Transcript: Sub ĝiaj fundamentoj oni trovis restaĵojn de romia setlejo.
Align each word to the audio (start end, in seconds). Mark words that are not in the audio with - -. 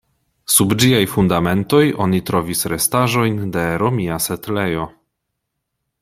Sub 0.51 0.71
ĝiaj 0.83 1.01
fundamentoj 1.15 1.81
oni 2.07 2.21
trovis 2.29 2.65
restaĵojn 2.73 3.37
de 3.57 3.65
romia 3.85 4.17
setlejo. 4.29 4.87